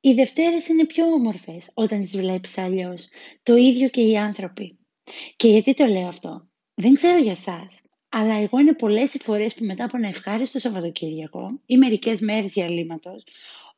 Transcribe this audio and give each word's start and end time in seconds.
Οι 0.00 0.12
Δευτέρες 0.12 0.68
είναι 0.68 0.86
πιο 0.86 1.06
όμορφες 1.06 1.70
όταν 1.74 2.00
τις 2.00 2.16
βλέπεις 2.16 2.58
αλλιώς. 2.58 3.08
Το 3.42 3.56
ίδιο 3.56 3.88
και 3.88 4.00
οι 4.00 4.16
άνθρωποι. 4.16 4.78
Και 5.36 5.48
γιατί 5.48 5.74
το 5.74 5.86
λέω 5.86 6.06
αυτό; 6.08 6.48
Δεν 6.74 6.94
ξέρω 6.94 7.18
για 7.18 7.34
σας, 7.34 7.80
αλλά 8.08 8.34
εγώ 8.34 8.58
είναι 8.58 8.74
πολλές 8.74 9.14
οι 9.14 9.18
φορές 9.18 9.54
που 9.54 9.64
μετά 9.64 9.84
από 9.84 9.96
ένα 9.96 10.08
ευχάριστο 10.08 10.58
Σαββατοκύριακο 10.58 11.60
ή 11.66 11.76
μερικές 11.76 12.20
μέρες 12.20 12.52
διαλύματος, 12.52 13.24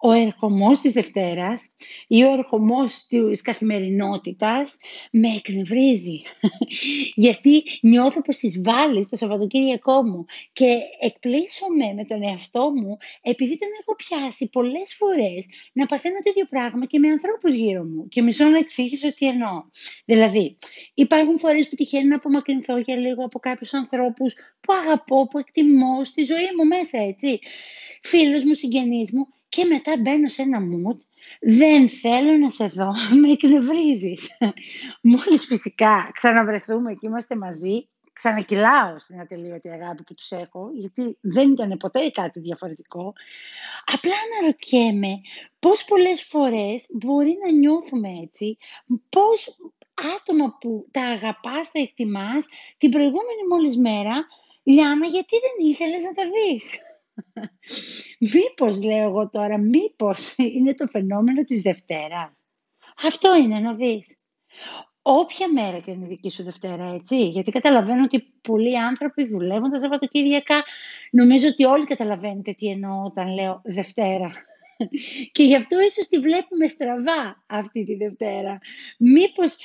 ο 0.03 0.13
ερχομός 0.13 0.81
της 0.81 0.93
Δευτέρας 0.93 1.71
ή 2.07 2.23
ο 2.23 2.33
ερχομός 2.33 3.07
της 3.07 3.43
καθημερινότητας 3.43 4.77
με 5.11 5.29
εκνευρίζει. 5.29 6.23
Γιατί 7.25 7.63
νιώθω 7.83 8.23
πως 8.23 8.43
εισβάλλει 8.43 9.05
στο 9.05 9.17
Σαββατοκύριακό 9.17 10.03
μου 10.03 10.25
και 10.53 10.79
εκπλήσωμαι 11.01 11.93
με 11.97 12.05
τον 12.05 12.23
εαυτό 12.23 12.71
μου 12.71 12.97
επειδή 13.23 13.59
τον 13.59 13.69
έχω 13.81 13.95
πιάσει 13.95 14.49
πολλές 14.49 14.95
φορές 14.95 15.47
να 15.73 15.87
παθαίνω 15.87 16.15
το 16.15 16.31
ίδιο 16.31 16.45
πράγμα 16.45 16.87
και 16.87 16.99
με 16.99 17.09
ανθρώπους 17.09 17.53
γύρω 17.53 17.85
μου 17.85 18.09
και 18.09 18.23
μισό 18.23 18.45
να 18.45 18.59
εξήγησω 18.59 19.15
τι 19.15 19.27
εννοώ. 19.27 19.65
Δηλαδή, 20.05 20.57
υπάρχουν 20.95 21.39
φορές 21.39 21.69
που 21.69 21.75
τυχαίνει 21.75 22.09
να 22.09 22.17
απομακρυνθώ 22.17 22.79
για 22.79 22.97
λίγο 22.97 23.25
από 23.25 23.39
κάποιους 23.39 23.75
ανθρώπους 23.75 24.35
που 24.61 24.73
αγαπώ, 24.73 25.27
που 25.27 25.39
εκτιμώ 25.39 26.05
στη 26.05 26.23
ζωή 26.23 26.49
μου 26.57 26.67
μέσα, 26.67 26.99
έτσι. 26.99 27.39
Φίλους 28.03 28.45
μου, 28.45 28.55
συγγενείς 28.55 29.13
μου 29.13 29.27
και 29.51 29.65
μετά 29.65 29.93
μπαίνω 30.01 30.29
σε 30.29 30.43
ένα 30.43 30.59
mood 30.59 30.99
δεν 31.41 31.89
θέλω 31.89 32.37
να 32.37 32.51
σε 32.51 32.67
δω, 32.67 32.93
με 33.21 33.31
εκνευρίζεις. 33.31 34.29
Μόλις 35.03 35.47
φυσικά 35.47 36.11
ξαναβρεθούμε 36.15 36.93
και 36.93 37.07
είμαστε 37.07 37.37
μαζί, 37.37 37.89
ξανακυλάω 38.13 38.99
στην 38.99 39.21
ατελείωτη 39.21 39.69
αγάπη 39.69 40.03
που 40.03 40.15
τους 40.15 40.31
έχω, 40.31 40.71
γιατί 40.75 41.19
δεν 41.21 41.51
ήταν 41.51 41.77
ποτέ 41.77 42.09
κάτι 42.09 42.41
διαφορετικό. 42.41 43.13
Απλά 43.85 44.15
αναρωτιέμαι 44.27 45.21
πώς 45.59 45.85
πολλές 45.85 46.23
φορές 46.23 46.87
μπορεί 46.93 47.39
να 47.45 47.53
νιώθουμε 47.53 48.09
έτσι, 48.23 48.57
πώς 49.09 49.57
άτομα 50.17 50.57
που 50.61 50.89
τα 50.91 51.03
αγαπάς, 51.03 51.71
τα 51.73 51.81
εκτιμάς, 51.81 52.47
την 52.79 52.91
προηγούμενη 52.91 53.43
μόλις 53.51 53.77
μέρα, 53.77 54.27
Λιάννα, 54.63 55.07
γιατί 55.07 55.37
δεν 55.45 55.69
ήθελες 55.71 56.03
να 56.03 56.13
τα 56.13 56.25
δεις; 56.25 56.81
Μήπως, 58.19 58.83
λέω 58.83 59.09
εγώ 59.09 59.29
τώρα, 59.31 59.59
μήπως 59.59 60.35
είναι 60.37 60.75
το 60.75 60.87
φαινόμενο 60.87 61.43
της 61.45 61.63
Δευτέρας. 61.63 62.39
Αυτό 63.03 63.37
είναι 63.37 63.59
να 63.59 63.75
δεις. 63.75 64.17
Όποια 65.03 65.53
μέρα 65.53 65.79
και 65.79 65.91
είναι 65.91 66.05
η 66.05 66.09
δική 66.09 66.31
σου 66.31 66.43
Δευτέρα, 66.43 66.95
έτσι. 66.95 67.29
Γιατί 67.29 67.51
καταλαβαίνω 67.51 68.03
ότι 68.03 68.33
πολλοί 68.43 68.79
άνθρωποι 68.79 69.27
δουλεύουν 69.27 69.71
τα 69.71 69.79
Σαββατοκύριακα. 69.79 70.65
Νομίζω 71.11 71.49
ότι 71.49 71.65
όλοι 71.65 71.85
καταλαβαίνετε 71.85 72.53
τι 72.53 72.67
εννοώ 72.67 73.05
όταν 73.05 73.35
λέω 73.35 73.61
Δευτέρα. 73.65 74.33
Και 75.33 75.43
γι' 75.43 75.57
αυτό 75.57 75.81
ίσως 75.81 76.07
τη 76.07 76.19
βλέπουμε 76.19 76.67
στραβά 76.67 77.45
αυτή 77.47 77.85
τη 77.85 77.95
Δευτέρα. 77.95 78.59
Μήπως 78.99 79.57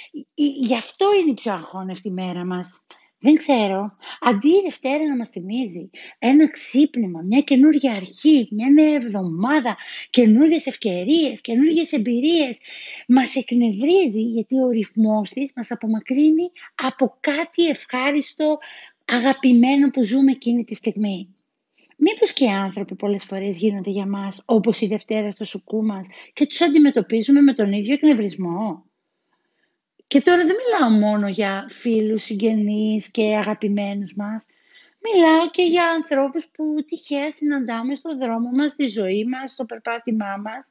γι' 0.66 0.76
αυτό 0.76 1.06
είναι 1.22 1.32
η 1.32 1.34
πιο 1.34 1.52
αγχώνευτη 1.52 2.12
μέρα 2.12 2.46
μας. 2.46 2.84
Δεν 3.26 3.36
ξέρω. 3.36 3.98
Αντί 4.20 4.48
η 4.48 4.62
Δευτέρα 4.64 5.08
να 5.08 5.16
μας 5.16 5.30
θυμίζει 5.30 5.90
ένα 6.20 6.50
ξύπνημα, 6.50 7.22
μια 7.22 7.42
καινούργια 7.42 7.94
αρχή, 7.94 8.48
μια 8.52 8.70
νέα 8.70 8.94
εβδομάδα, 8.94 9.78
καινούργιες 10.10 10.66
ευκαιρίες, 10.66 11.42
καινούργιες 11.42 11.92
εμπειρίες, 11.92 12.58
μας 13.08 13.36
εκνευρίζει 13.36 14.22
γιατί 14.22 14.60
ο 14.60 14.70
ρυθμός 14.70 15.30
της 15.30 15.52
μας 15.56 15.72
απομακρύνει 15.72 16.52
από 16.76 17.18
κάτι 17.20 17.68
ευχάριστο, 17.68 18.58
αγαπημένο 19.06 19.90
που 19.90 20.04
ζούμε 20.04 20.32
εκείνη 20.32 20.64
τη 20.64 20.76
στιγμή. 20.76 21.36
Μήπως 21.98 22.34
και 22.34 22.44
οι 22.44 22.50
άνθρωποι 22.50 22.96
πολλές 22.96 23.24
φορές 23.24 23.58
γίνονται 23.58 23.90
για 23.90 24.08
μας 24.08 24.42
όπως 24.46 24.82
η 24.82 24.88
Δευτέρα 24.88 25.32
στο 25.32 25.46
σουκού 25.46 25.86
μας 25.86 26.08
και 26.34 26.46
τους 26.46 26.62
αντιμετωπίζουμε 26.62 27.42
με 27.42 27.54
τον 27.54 27.72
ίδιο 27.72 27.94
εκνευρισμό; 27.94 28.86
Και 30.16 30.22
τώρα 30.22 30.46
δεν 30.46 30.56
μιλάω 30.56 31.00
μόνο 31.00 31.28
για 31.28 31.68
φίλους, 31.70 32.24
συγγενείς 32.24 33.12
και 33.12 33.36
αγαπημένους 33.36 34.16
μας. 34.16 34.48
Μιλάω 35.02 35.50
και 35.50 35.64
για 35.64 35.88
ανθρώπους 35.88 36.46
που 36.46 36.76
τυχαία 36.86 37.32
συναντάμε 37.32 37.96
στο 37.96 38.18
δρόμο 38.18 38.50
μας, 38.50 38.72
στη 38.72 38.88
ζωή 38.88 39.26
μας, 39.26 39.52
στο 39.52 39.66
περπάτημά 39.66 40.38
μας. 40.44 40.70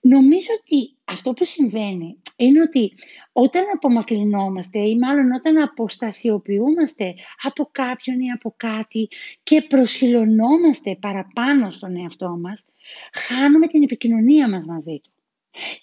Νομίζω 0.00 0.48
ότι 0.60 0.96
αυτό 1.04 1.32
που 1.32 1.44
συμβαίνει 1.44 2.22
είναι 2.36 2.60
ότι 2.60 2.92
όταν 3.32 3.64
απομακρυνόμαστε 3.74 4.78
ή 4.78 4.98
μάλλον 4.98 5.32
όταν 5.32 5.58
αποστασιοποιούμαστε 5.58 7.14
από 7.42 7.68
κάποιον 7.72 8.20
ή 8.20 8.30
από 8.30 8.54
κάτι 8.56 9.08
και 9.42 9.62
προσιλωνόμαστε 9.68 10.96
παραπάνω 11.00 11.70
στον 11.70 11.96
εαυτό 11.96 12.38
μας, 12.40 12.66
χάνουμε 13.12 13.66
την 13.66 13.82
επικοινωνία 13.82 14.48
μας 14.48 14.64
μαζί 14.64 15.00
του. 15.02 15.10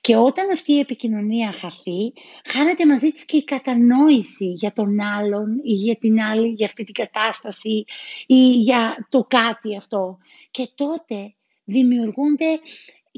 Και 0.01 0.15
όταν 0.15 0.51
αυτή 0.51 0.73
η 0.73 0.79
επικοινωνία 0.79 1.51
χαθεί, 1.51 2.13
χάνεται 2.45 2.85
μαζί 2.85 3.11
της 3.11 3.25
και 3.25 3.37
η 3.37 3.43
κατανόηση 3.43 4.45
για 4.45 4.73
τον 4.73 4.99
άλλον 4.99 5.59
ή 5.63 5.73
για 5.73 5.95
την 5.95 6.19
άλλη, 6.19 6.47
για 6.47 6.65
αυτή 6.65 6.83
την 6.83 6.93
κατάσταση 6.93 7.85
ή 8.25 8.51
για 8.51 9.07
το 9.09 9.25
κάτι 9.29 9.75
αυτό. 9.75 10.17
Και 10.51 10.69
τότε 10.75 11.33
δημιουργούνται 11.63 12.59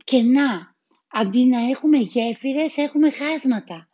κενά. 0.04 0.76
Αντί 1.18 1.46
να 1.46 1.60
έχουμε 1.70 1.98
γέφυρες, 1.98 2.78
έχουμε 2.78 3.12
χάσματα. 3.12 3.90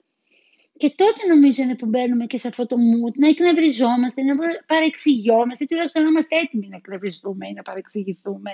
Και 0.77 0.89
τότε 0.89 1.27
νομίζω 1.27 1.63
είναι 1.63 1.75
που 1.75 1.85
μπαίνουμε 1.85 2.25
και 2.25 2.37
σε 2.37 2.47
αυτό 2.47 2.65
το 2.65 2.75
mood, 2.75 3.13
να 3.15 3.27
εκνευριζόμαστε, 3.27 4.21
να 4.21 4.35
παρεξηγιόμαστε, 4.65 5.65
τουλάχιστον 5.65 6.03
να 6.03 6.09
είμαστε 6.09 6.35
έτοιμοι 6.35 6.67
να 6.67 6.75
εκνευριστούμε 6.75 7.47
ή 7.47 7.53
να 7.53 7.61
παρεξηγηθούμε. 7.61 8.51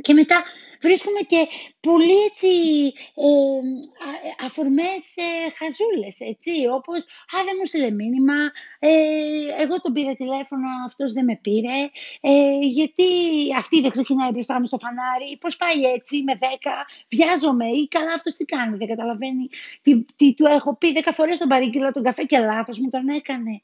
Και 0.00 0.12
μετά 0.12 0.42
βρίσκουμε 0.80 1.20
και 1.20 1.48
πολύ 1.80 2.16
έτσι 2.28 2.48
ε, 3.14 4.44
αφορμές 4.44 5.02
ε, 5.16 5.50
χαζούλες, 5.58 6.16
έτσι, 6.20 6.50
όπως 6.72 6.98
«Α, 7.34 7.36
δεν 7.44 7.54
μου 7.58 7.66
στείλε 7.66 7.90
μήνυμα, 7.90 8.38
ε, 8.78 8.90
εγώ 9.62 9.80
τον 9.80 9.92
πήρα 9.92 10.14
τηλέφωνο, 10.14 10.68
αυτός 10.86 11.12
δεν 11.12 11.24
με 11.24 11.36
πήρε, 11.42 11.78
ε, 12.20 12.58
γιατί 12.60 13.04
αυτή 13.58 13.80
δεν 13.80 13.90
ξεκινάει 13.90 14.30
μπροστά 14.30 14.60
μου 14.60 14.66
στο 14.66 14.78
φανάρι, 14.78 15.38
πώς 15.40 15.56
πάει 15.56 15.80
έτσι 15.82 16.22
με 16.22 16.38
δέκα, 16.44 16.74
βιάζομαι 17.08 17.66
ή 17.66 17.88
καλά 17.88 18.12
αυτός 18.12 18.34
τι 18.34 18.44
κάνει, 18.44 18.76
δεν 18.76 18.88
καταλαβαίνει 18.88 19.48
τι, 19.82 20.04
τι 20.16 20.34
του 20.34 20.46
έχω 20.46 20.76
πει 20.76 20.92
δέκα 20.92 21.12
φορές 21.12 21.38
τον 21.38 21.48
παρήγγειλα 21.48 21.90
τον 21.90 22.02
καφέ 22.02 22.22
και 22.24 22.38
λάθος 22.38 22.78
μου 22.78 22.88
τον 22.88 23.08
έκανε». 23.08 23.62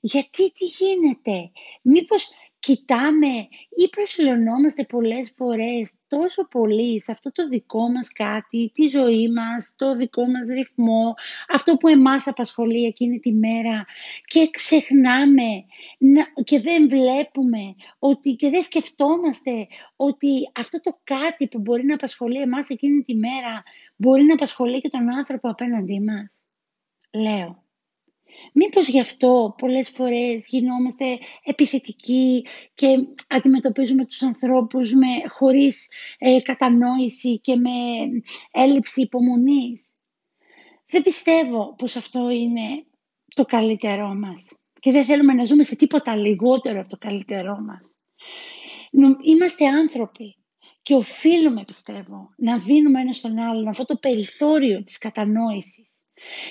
Γιατί 0.00 0.52
τι 0.52 0.64
γίνεται, 0.64 1.50
μήπως 1.82 2.30
κοιτάμε 2.60 3.48
ή 3.76 3.88
προσιλωνόμαστε 3.90 4.84
πολλές 4.84 5.32
φορές 5.36 5.94
τόσο 6.06 6.48
πολύ 6.48 7.00
σε 7.00 7.12
αυτό 7.12 7.32
το 7.32 7.48
δικό 7.48 7.90
μας 7.90 8.12
κάτι, 8.12 8.70
τη 8.74 8.86
ζωή 8.86 9.28
μας, 9.28 9.74
το 9.76 9.94
δικό 9.94 10.26
μας 10.26 10.48
ρυθμό, 10.48 11.14
αυτό 11.48 11.76
που 11.76 11.88
εμάς 11.88 12.26
απασχολεί 12.26 12.84
εκείνη 12.84 13.18
τη 13.18 13.32
μέρα 13.32 13.84
και 14.24 14.48
ξεχνάμε 14.50 15.64
και 16.44 16.60
δεν 16.60 16.88
βλέπουμε 16.88 17.74
ότι, 17.98 18.34
και 18.34 18.50
δεν 18.50 18.62
σκεφτόμαστε 18.62 19.66
ότι 19.96 20.50
αυτό 20.54 20.80
το 20.80 20.98
κάτι 21.04 21.48
που 21.48 21.60
μπορεί 21.60 21.84
να 21.84 21.94
απασχολεί 21.94 22.40
εμάς 22.40 22.68
εκείνη 22.68 23.02
τη 23.02 23.14
μέρα 23.16 23.62
μπορεί 23.96 24.22
να 24.22 24.34
απασχολεί 24.34 24.80
και 24.80 24.88
τον 24.88 25.10
άνθρωπο 25.10 25.48
απέναντί 25.48 26.00
μας. 26.00 26.44
Λέω. 27.12 27.69
Μήπως 28.52 28.88
γι' 28.88 29.00
αυτό 29.00 29.54
πολλές 29.58 29.88
φορές 29.90 30.46
γινόμαστε 30.48 31.18
επιθετικοί 31.44 32.46
και 32.74 32.86
αντιμετωπίζουμε 33.28 34.06
τους 34.06 34.22
ανθρώπους 34.22 34.92
με, 34.94 35.06
χωρίς 35.28 35.88
ε, 36.18 36.40
κατανόηση 36.40 37.40
και 37.40 37.56
με 37.56 37.70
έλλειψη 38.50 39.00
υπομονής; 39.00 39.92
Δεν 40.90 41.02
πιστεύω 41.02 41.74
πως 41.78 41.96
αυτό 41.96 42.30
είναι 42.30 42.84
το 43.34 43.44
καλύτερό 43.44 44.14
μας 44.14 44.52
και 44.80 44.92
δεν 44.92 45.04
θέλουμε 45.04 45.32
να 45.32 45.44
ζούμε 45.44 45.64
σε 45.64 45.76
τίποτα 45.76 46.16
λιγότερο 46.16 46.80
από 46.80 46.88
το 46.88 46.96
καλύτερό 46.96 47.58
μας. 47.60 47.94
Είμαστε 49.22 49.66
άνθρωποι 49.66 50.36
και 50.82 50.94
οφείλουμε, 50.94 51.64
πιστεύω, 51.66 52.34
να 52.36 52.58
δίνουμε 52.58 53.00
ένα 53.00 53.12
στον 53.12 53.38
άλλον 53.38 53.68
αυτό 53.68 53.84
το 53.84 53.96
περιθώριο 53.96 54.82
της 54.82 54.98
κατανόησης 54.98 55.99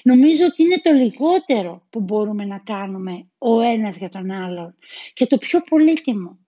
Νομίζω 0.03 0.45
ότι 0.45 0.63
είναι 0.63 0.79
το 0.83 0.91
λιγότερο 0.91 1.87
που 1.89 1.99
μπορούμε 1.99 2.45
να 2.45 2.59
κάνουμε 2.59 3.29
ο 3.37 3.61
ένας 3.61 3.97
για 3.97 4.09
τον 4.09 4.31
άλλον 4.31 4.75
και 5.13 5.25
το 5.25 5.37
πιο 5.37 5.61
πολύτιμο. 5.61 6.39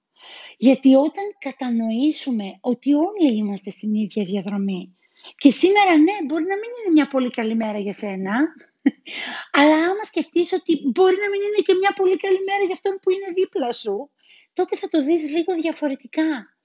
Γιατί 0.57 0.95
όταν 0.95 1.23
κατανοήσουμε 1.39 2.57
ότι 2.61 2.93
όλοι 2.93 3.35
είμαστε 3.37 3.69
στην 3.69 3.93
ίδια 3.93 4.25
διαδρομή 4.25 4.95
και 5.37 5.51
σήμερα 5.51 5.97
ναι 5.97 6.15
μπορεί 6.25 6.43
να 6.43 6.55
μην 6.55 6.69
είναι 6.79 6.91
μια 6.93 7.07
πολύ 7.07 7.29
καλή 7.29 7.55
μέρα 7.55 7.77
για 7.77 7.93
σένα 7.93 8.53
Αλλά 9.57 9.75
άμα 9.75 10.03
σκεφτείς 10.03 10.53
ότι 10.53 10.81
μπορεί 10.93 11.15
να 11.23 11.29
μην 11.29 11.41
είναι 11.41 11.61
και 11.65 11.73
μια 11.73 11.93
πολύ 11.93 12.17
καλή 12.17 12.39
μέρα 12.49 12.63
για 12.65 12.73
αυτόν 12.73 12.99
που 13.01 13.09
είναι 13.11 13.31
δίπλα 13.35 13.71
σου, 13.71 14.11
τότε 14.53 14.75
θα 14.75 14.87
το 14.87 15.03
δεις 15.03 15.21
λίγο 15.35 15.53
διαφορετικά. 15.53 16.55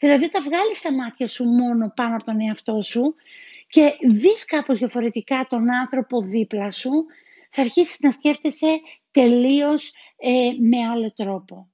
Δηλαδή 0.00 0.24
όταν 0.24 0.42
βγάλεις 0.42 0.80
τα 0.80 0.92
μάτια 0.92 1.28
σου 1.28 1.44
μόνο 1.44 1.92
πάνω 1.96 2.14
από 2.14 2.24
τον 2.24 2.40
εαυτό 2.40 2.82
σου 2.82 3.14
και 3.66 3.96
δεις 4.08 4.44
κάπως 4.44 4.78
διαφορετικά 4.78 5.46
τον 5.48 5.70
άνθρωπο 5.70 6.22
δίπλα 6.22 6.70
σου, 6.70 6.90
θα 7.50 7.62
αρχίσεις 7.62 8.00
να 8.00 8.10
σκέφτεσαι 8.10 8.80
τελείως 9.10 9.92
ε, 10.16 10.50
με 10.58 10.86
άλλο 10.90 11.12
τρόπο. 11.12 11.70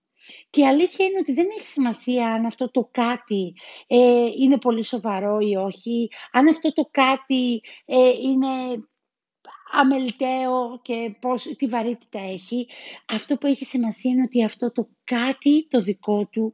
Και 0.51 0.61
η 0.61 0.67
αλήθεια 0.67 1.07
είναι 1.07 1.19
ότι 1.19 1.33
δεν 1.33 1.47
έχει 1.59 1.67
σημασία 1.67 2.27
αν 2.27 2.47
αυτό 2.47 2.71
το 2.71 2.89
κάτι 2.93 3.55
ε, 3.87 4.27
είναι 4.41 4.59
πολύ 4.59 4.85
σοβαρό 4.85 5.39
ή 5.39 5.57
όχι, 5.57 6.11
αν 6.33 6.49
αυτό 6.49 6.73
το 6.73 6.89
κάτι 6.91 7.63
ε, 7.85 8.09
είναι 8.09 8.49
αμεληταίο 9.73 10.81
και 10.83 11.17
πώς, 11.21 11.43
τι 11.43 11.67
βαρύτητα 11.67 12.19
έχει. 12.21 12.67
Αυτό 13.07 13.37
που 13.37 13.47
έχει 13.47 13.65
σημασία 13.65 14.11
είναι 14.11 14.23
ότι 14.23 14.45
αυτό 14.45 14.73
το 14.73 14.89
κάτι 15.05 15.69
το 15.69 15.81
δικό 15.81 16.27
του 16.27 16.51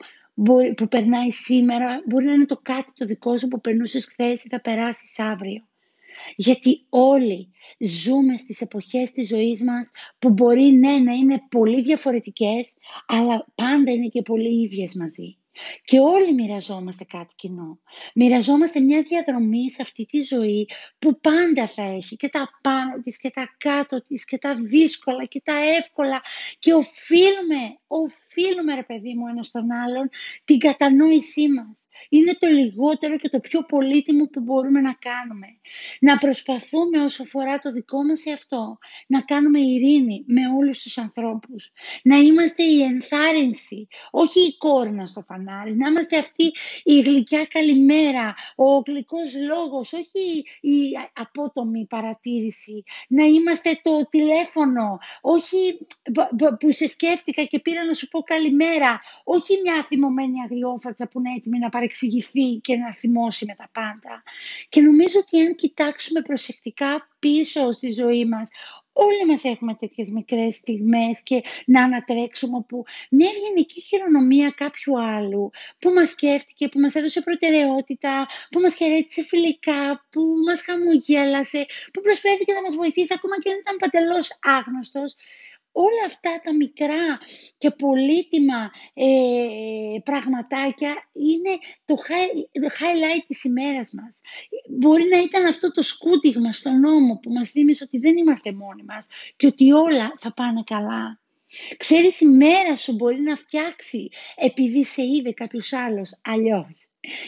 που 0.76 0.88
περνάει 0.88 1.30
σήμερα 1.30 2.02
μπορεί 2.06 2.24
να 2.24 2.32
είναι 2.32 2.46
το 2.46 2.60
κάτι 2.62 2.92
το 2.94 3.06
δικό 3.06 3.38
σου 3.38 3.48
που 3.48 3.60
περνούσες 3.60 4.06
χθες 4.06 4.44
ή 4.44 4.48
θα 4.48 4.60
περάσεις 4.60 5.18
αύριο. 5.18 5.66
Γιατί 6.36 6.86
όλοι 6.88 7.48
ζούμε 7.78 8.36
στις 8.36 8.60
εποχές 8.60 9.10
της 9.10 9.28
ζωής 9.28 9.62
μας 9.62 9.90
που 10.18 10.30
μπορεί 10.30 10.62
ναι 10.62 10.98
να 10.98 11.12
είναι 11.12 11.42
πολύ 11.48 11.80
διαφορετικές 11.82 12.74
αλλά 13.06 13.46
πάντα 13.54 13.90
είναι 13.90 14.06
και 14.06 14.22
πολύ 14.22 14.62
ίδιες 14.62 14.94
μαζί. 14.94 15.36
Και 15.84 15.98
όλοι 15.98 16.34
μοιραζόμαστε 16.34 17.04
κάτι 17.04 17.34
κοινό. 17.36 17.80
Μοιραζόμαστε 18.14 18.80
μια 18.80 19.02
διαδρομή 19.02 19.70
σε 19.70 19.82
αυτή 19.82 20.06
τη 20.06 20.20
ζωή 20.22 20.68
που 20.98 21.20
πάντα 21.20 21.68
θα 21.68 21.82
έχει 21.82 22.16
και 22.16 22.28
τα 22.28 22.58
πάνω 22.62 23.00
της 23.02 23.18
και 23.18 23.30
τα 23.30 23.54
κάτω 23.58 24.02
της 24.02 24.24
και 24.24 24.38
τα 24.38 24.54
δύσκολα 24.54 25.24
και 25.24 25.40
τα 25.44 25.56
εύκολα 25.78 26.22
και 26.58 26.72
οφείλουμε, 26.72 27.78
οφείλουμε 27.86 28.74
ρε 28.74 28.82
παιδί 28.82 29.14
μου 29.14 29.26
ένας 29.26 29.46
στον 29.46 29.72
άλλον 29.72 30.08
την 30.44 30.58
κατανόησή 30.58 31.48
μας. 31.48 31.86
Είναι 32.08 32.34
το 32.38 32.46
λιγότερο 32.46 33.16
και 33.16 33.28
το 33.28 33.40
πιο 33.40 33.64
πολύτιμο 33.64 34.24
που 34.24 34.40
μπορούμε 34.40 34.80
να 34.80 34.92
κάνουμε. 34.92 35.46
Να 36.00 36.18
προσπαθούμε 36.18 37.04
όσο 37.04 37.24
φορά 37.24 37.58
το 37.58 37.72
δικό 37.72 38.04
μας 38.04 38.24
εαυτό 38.26 38.78
να 39.06 39.20
κάνουμε 39.20 39.60
ειρήνη 39.60 40.24
με 40.26 40.40
όλους 40.58 40.82
τους 40.82 40.98
ανθρώπους. 40.98 41.72
Να 42.02 42.16
είμαστε 42.16 42.62
η 42.62 42.82
ενθάρρυνση, 42.82 43.88
όχι 44.10 44.40
η 44.40 44.56
κόρνα 44.56 45.06
στο 45.06 45.20
φανάρι 45.20 45.47
να 45.76 45.88
είμαστε 45.88 46.18
αυτή 46.18 46.52
η 46.82 47.00
γλυκιά 47.00 47.44
καλημέρα, 47.44 48.34
ο 48.54 48.78
γλυκός 48.86 49.34
λόγος, 49.48 49.92
όχι 49.92 50.44
η 50.60 50.78
απότομη 51.12 51.86
παρατήρηση. 51.86 52.84
Να 53.08 53.24
είμαστε 53.24 53.80
το 53.82 54.08
τηλέφωνο, 54.08 54.98
όχι 55.20 55.78
που 56.58 56.72
σε 56.72 56.86
σκέφτηκα 56.86 57.44
και 57.44 57.60
πήρα 57.60 57.84
να 57.84 57.94
σου 57.94 58.08
πω 58.08 58.20
καλημέρα, 58.20 59.00
όχι 59.24 59.60
μια 59.62 59.84
θυμωμένη 59.84 60.40
αγριόφατσα 60.44 61.08
που 61.08 61.18
είναι 61.18 61.32
έτοιμη 61.36 61.58
να 61.58 61.68
παρεξηγηθεί 61.68 62.54
και 62.60 62.76
να 62.76 62.94
θυμώσει 62.94 63.44
με 63.44 63.54
τα 63.54 63.68
πάντα. 63.72 64.22
Και 64.68 64.80
νομίζω 64.80 65.18
ότι 65.18 65.40
αν 65.40 65.54
κοιτάξουμε 65.54 66.20
προσεκτικά 66.22 67.08
πίσω 67.18 67.72
στη 67.72 67.90
ζωή 67.90 68.24
μας, 68.24 68.50
Όλοι 69.00 69.26
μας 69.26 69.44
έχουμε 69.44 69.74
τέτοιες 69.74 70.08
μικρές 70.10 70.54
στιγμές 70.54 71.22
και 71.22 71.42
να 71.66 71.82
ανατρέξουμε 71.82 72.64
που 72.68 72.84
μια 73.10 73.30
ευγενική 73.34 73.80
χειρονομία 73.80 74.50
κάποιου 74.50 75.00
άλλου 75.00 75.50
που 75.78 75.90
μας 75.90 76.08
σκέφτηκε, 76.10 76.68
που 76.68 76.80
μας 76.80 76.94
έδωσε 76.94 77.20
προτεραιότητα, 77.20 78.26
που 78.50 78.60
μας 78.60 78.74
χαιρέτησε 78.74 79.22
φιλικά, 79.22 80.06
που 80.10 80.22
μας 80.46 80.60
χαμογέλασε, 80.62 81.66
που 81.92 82.00
προσφέρθηκε 82.00 82.52
να 82.52 82.62
μας 82.62 82.74
βοηθήσει 82.74 83.12
ακόμα 83.16 83.38
και 83.42 83.50
αν 83.50 83.58
ήταν 83.58 83.76
παντελώς 83.76 84.38
άγνωστος 84.42 85.16
όλα 85.86 86.04
αυτά 86.06 86.40
τα 86.44 86.54
μικρά 86.54 87.18
και 87.58 87.70
πολύτιμα 87.70 88.70
ε, 88.94 89.98
πραγματάκια 90.04 90.92
είναι 91.12 91.58
το, 91.84 91.94
highlight 92.78 93.24
της 93.26 93.44
ημέρας 93.44 93.90
μας. 93.92 94.20
Μπορεί 94.68 95.04
να 95.10 95.18
ήταν 95.18 95.44
αυτό 95.44 95.72
το 95.72 95.82
σκούτιγμα 95.82 96.52
στον 96.52 96.80
νόμο 96.80 97.18
που 97.22 97.32
μας 97.32 97.50
θύμισε 97.50 97.84
ότι 97.84 97.98
δεν 97.98 98.16
είμαστε 98.16 98.52
μόνοι 98.52 98.82
μας 98.82 99.06
και 99.36 99.46
ότι 99.46 99.72
όλα 99.72 100.14
θα 100.18 100.32
πάνε 100.32 100.62
καλά. 100.66 101.20
Ξέρεις 101.76 102.20
η 102.20 102.26
μέρα 102.26 102.76
σου 102.76 102.94
μπορεί 102.94 103.20
να 103.20 103.36
φτιάξει 103.36 104.08
επειδή 104.36 104.84
σε 104.84 105.02
είδε 105.02 105.32
κάποιος 105.32 105.72
άλλος 105.72 106.20
αλλιώς. 106.22 106.86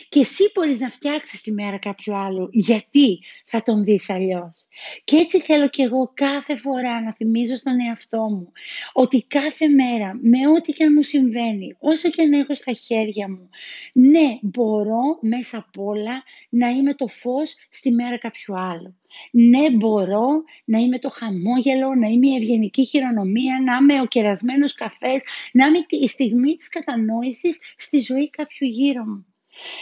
Και 0.09 0.21
εσύ 0.21 0.51
μπορείς 0.55 0.79
να 0.79 0.89
φτιάξεις 0.89 1.41
τη 1.41 1.53
μέρα 1.53 1.79
κάποιου 1.79 2.17
άλλου 2.17 2.49
γιατί 2.53 3.19
θα 3.45 3.63
τον 3.63 3.85
δεις 3.85 4.11
αλλιώς. 4.11 4.67
Και 5.05 5.17
έτσι 5.17 5.41
θέλω 5.41 5.69
και 5.69 5.83
εγώ 5.83 6.13
κάθε 6.15 6.57
φορά 6.57 7.03
να 7.03 7.13
θυμίζω 7.13 7.57
στον 7.57 7.81
εαυτό 7.81 8.19
μου 8.19 8.53
ότι 8.93 9.25
κάθε 9.29 9.69
μέρα 9.69 10.19
με 10.23 10.49
ό,τι 10.57 10.73
και 10.73 10.85
αν 10.85 10.93
μου 10.93 11.03
συμβαίνει, 11.03 11.77
όσο 11.79 12.11
και 12.11 12.23
αν 12.23 12.33
έχω 12.33 12.55
στα 12.55 12.73
χέρια 12.73 13.29
μου, 13.29 13.49
ναι 13.93 14.39
μπορώ 14.43 15.19
μέσα 15.21 15.59
απ' 15.59 15.79
όλα 15.79 16.23
να 16.49 16.69
είμαι 16.69 16.95
το 16.95 17.07
φως 17.07 17.55
στη 17.69 17.91
μέρα 17.91 18.19
κάποιου 18.19 18.55
άλλου. 18.61 18.95
Ναι, 19.31 19.71
μπορώ 19.71 20.29
να 20.65 20.79
είμαι 20.79 20.99
το 20.99 21.11
χαμόγελο, 21.11 21.95
να 21.95 22.07
είμαι 22.07 22.29
η 22.29 22.35
ευγενική 22.35 22.85
χειρονομία, 22.85 23.63
να 23.65 23.77
είμαι 23.77 24.01
ο 24.01 24.07
κερασμένος 24.07 24.75
καφές, 24.75 25.23
να 25.53 25.67
είμαι 25.67 25.87
η 25.89 26.09
στιγμή 26.09 26.55
της 26.55 26.69
κατανόησης 26.69 27.59
στη 27.77 28.01
ζωή 28.01 28.31
κάποιου 28.31 28.67
γύρω 28.67 29.05
μου. 29.05 29.30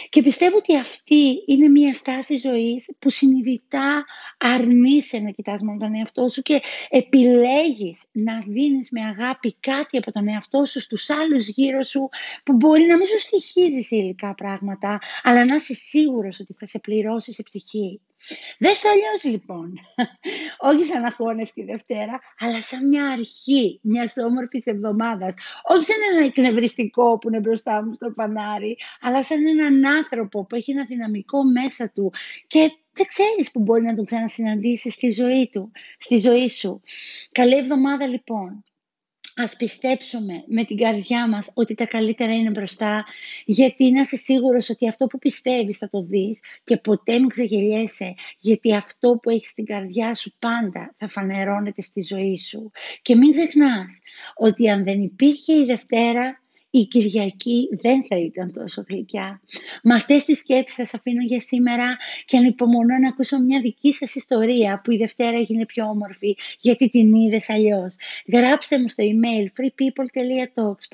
Και 0.09 0.21
πιστεύω 0.21 0.57
ότι 0.57 0.77
αυτή 0.77 1.43
είναι 1.45 1.67
μια 1.67 1.93
στάση 1.93 2.37
ζωής 2.37 2.89
που 2.99 3.09
συνειδητά 3.09 4.05
αρνείσαι 4.37 5.19
να 5.19 5.29
κοιτάς 5.29 5.61
μόνο 5.61 5.77
τον 5.77 5.95
εαυτό 5.95 6.27
σου 6.27 6.41
και 6.41 6.61
επιλέγεις 6.89 8.03
να 8.11 8.39
δίνεις 8.47 8.91
με 8.91 9.01
αγάπη 9.01 9.55
κάτι 9.59 9.97
από 9.97 10.11
τον 10.11 10.27
εαυτό 10.27 10.65
σου 10.65 10.79
στους 10.79 11.09
άλλους 11.09 11.47
γύρω 11.47 11.83
σου 11.83 12.09
που 12.43 12.53
μπορεί 12.53 12.83
να 12.83 12.97
μην 12.97 13.07
σου 13.07 13.19
στοιχίζει 13.19 13.81
σε 13.81 13.95
υλικά 13.95 14.35
πράγματα 14.35 14.99
αλλά 15.23 15.45
να 15.45 15.55
είσαι 15.55 15.73
σίγουρος 15.73 16.39
ότι 16.39 16.53
θα 16.59 16.65
σε 16.65 16.79
πληρώσει 16.79 17.33
σε 17.33 17.43
ψυχή. 17.43 18.01
Δες 18.57 18.81
το 18.81 18.89
αλλιώς 18.89 19.23
λοιπόν. 19.23 19.73
Όχι 20.69 20.83
σαν 20.83 21.03
αγχώνευτη 21.03 21.63
Δευτέρα, 21.63 22.19
αλλά 22.39 22.61
σαν 22.61 22.87
μια 22.87 23.05
αρχή 23.05 23.79
μιας 23.83 24.17
όμορφης 24.17 24.65
εβδομάδας. 24.65 25.33
Όχι 25.63 25.83
σαν 25.83 25.97
ένα 26.11 26.25
εκνευριστικό 26.25 27.17
που 27.17 27.27
είναι 27.27 27.39
μπροστά 27.39 27.83
μου 27.83 27.93
στο 27.93 28.11
φανάρι, 28.15 28.77
αλλά 29.01 29.23
σαν 29.23 29.45
έναν 29.45 29.85
άνθρωπο 29.85 30.45
που 30.45 30.55
έχει 30.55 30.71
ένα 30.71 30.85
δυναμικό 30.85 31.43
μέσα 31.43 31.91
του 31.91 32.13
και 32.47 32.71
δεν 32.93 33.05
ξέρεις 33.05 33.51
που 33.51 33.59
μπορεί 33.59 33.83
να 33.83 33.95
τον 33.95 34.05
ξανασυναντήσεις 34.05 34.93
στη 34.93 35.11
ζωή 35.11 35.49
του, 35.51 35.71
στη 35.97 36.17
ζωή 36.17 36.49
σου. 36.49 36.81
Καλή 37.31 37.55
εβδομάδα 37.55 38.07
λοιπόν. 38.07 38.63
Ας 39.41 39.55
πιστέψουμε 39.55 40.43
με 40.47 40.63
την 40.63 40.77
καρδιά 40.77 41.29
μας 41.29 41.51
ότι 41.53 41.73
τα 41.73 41.85
καλύτερα 41.85 42.33
είναι 42.35 42.49
μπροστά, 42.49 43.05
γιατί 43.45 43.91
να 43.91 43.99
είσαι 44.01 44.15
σίγουρος 44.15 44.69
ότι 44.69 44.87
αυτό 44.87 45.07
που 45.07 45.17
πιστεύεις 45.17 45.77
θα 45.77 45.89
το 45.89 46.01
δεις 46.01 46.39
και 46.63 46.77
ποτέ 46.77 47.19
μην 47.19 47.27
ξεγελιέσαι, 47.27 48.13
γιατί 48.39 48.75
αυτό 48.75 49.19
που 49.21 49.29
έχεις 49.29 49.49
στην 49.49 49.65
καρδιά 49.65 50.15
σου 50.15 50.35
πάντα 50.39 50.95
θα 50.97 51.07
φανερώνεται 51.07 51.81
στη 51.81 52.01
ζωή 52.01 52.37
σου. 52.37 52.71
Και 53.01 53.15
μην 53.15 53.31
ξεχνάς 53.31 53.99
ότι 54.35 54.69
αν 54.69 54.83
δεν 54.83 55.01
υπήρχε 55.01 55.53
η 55.53 55.65
Δευτέρα, 55.65 56.41
η 56.69 56.83
Κυριακή 56.83 57.69
δεν 57.81 58.03
θα 58.05 58.17
ήταν 58.17 58.53
τόσο 58.53 58.83
γλυκιά. 58.89 59.41
Με 59.83 59.93
αυτές 59.95 60.25
τις 60.25 60.37
σκέψεις 60.37 60.75
σας 60.75 60.93
αφήνω 60.93 61.21
για 61.21 61.39
σήμερα 61.39 61.97
και 62.25 62.37
ανυπομονώ 62.37 62.97
να 62.97 63.07
ακούσω 63.07 63.39
μια 63.39 63.61
δική 63.61 63.93
σας 63.93 64.15
ιστορία 64.15 64.81
που 64.83 64.91
η 64.91 64.97
Δευτέρα 64.97 65.37
έγινε 65.37 65.65
πιο 65.65 65.85
όμορφη 65.85 66.35
γιατί 66.59 66.89
την 66.89 67.13
είδες 67.13 67.49
αλλιώς. 67.49 67.95
Γράψτε 68.27 68.79
μου 68.79 68.89
στο 68.89 69.03
email 69.03 69.45
freepeople.talks 69.61 70.87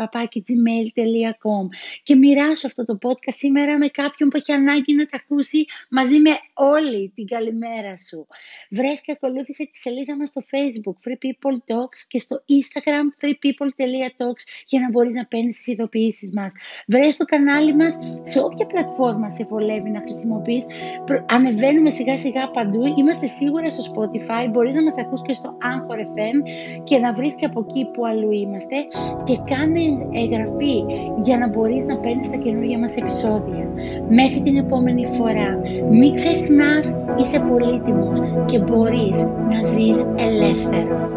και 2.03 2.15
μοιράσω 2.15 2.67
αυτό 2.67 2.85
το 2.85 2.97
podcast 3.01 3.33
σήμερα 3.33 3.77
με 3.77 3.87
κάποιον 3.87 4.29
που 4.29 4.37
έχει 4.37 4.51
ανάγκη 4.51 4.93
να 4.93 5.05
τα 5.05 5.17
ακούσει 5.23 5.65
μαζί 5.89 6.19
με 6.19 6.31
όλη 6.53 7.11
την 7.15 7.25
καλημέρα 7.25 7.97
σου. 7.97 8.27
Βρες 8.69 9.01
και 9.01 9.11
ακολούθησε 9.11 9.67
τη 9.71 9.77
σελίδα 9.77 10.17
μας 10.17 10.29
στο 10.29 10.43
facebook 10.51 11.09
Free 11.09 11.17
People 11.25 11.57
Talks 11.57 11.99
και 12.07 12.19
στο 12.19 12.43
instagram 12.49 13.25
freepeople.talks 13.25 14.43
για 14.67 14.79
να 14.79 14.89
μπορείς 14.89 15.15
να 15.15 15.25
παίρνεις 15.25 15.64
τις 15.65 15.73
ειδοποιήσεις 15.73 16.31
μας. 16.33 16.53
Βρες 16.87 17.17
το 17.17 17.25
κανάλι 17.25 17.75
μας 17.75 17.97
σε 18.23 18.39
όποια 18.39 18.65
πλατφόρμα 18.65 19.29
σε 19.29 19.43
βολεύει 19.49 19.89
να 19.89 19.99
χρησιμοποιείς. 19.99 20.65
Ανεβαίνουμε 21.25 21.89
σιγά 21.89 22.17
σιγά 22.17 22.49
παντού. 22.49 22.81
Είμαστε 22.99 23.27
σίγουρα 23.27 23.69
στο 23.71 23.83
Spotify. 23.91 24.43
Μπορείς 24.51 24.75
να 24.75 24.83
μας 24.83 24.97
ακούς 24.97 25.21
και 25.21 25.33
στο 25.33 25.57
Anchor 25.73 25.99
FM 25.99 26.37
και 26.83 26.97
να 26.97 27.13
βρεις 27.13 27.33
και 27.35 27.45
από 27.45 27.65
εκεί 27.67 27.85
που 27.93 28.05
αλλού 28.05 28.31
είμαστε. 28.31 28.75
Και 29.23 29.37
κάνε 29.51 29.83
εγγραφή 30.21 30.75
για 31.15 31.37
να 31.37 31.47
μπορείς 31.49 31.85
να 31.85 31.97
παίρνεις 31.97 32.29
τα 32.29 32.37
καινούργια 32.37 32.79
μας 32.79 32.95
επεισόδια. 32.97 33.63
Μέχρι 34.09 34.39
την 34.41 34.57
επόμενη 34.57 35.05
φορά. 35.17 35.49
Μην 35.91 36.13
ξεχνάς, 36.13 36.85
είσαι 37.19 37.39
πολύτιμος 37.39 38.19
και 38.45 38.59
μπορείς 38.59 39.17
να 39.51 39.59
ζεις 39.73 39.99
ελεύθερος. 40.15 41.09